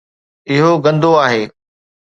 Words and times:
اهو 0.49 0.71
گندو 0.83 1.11
آهي 1.25 1.43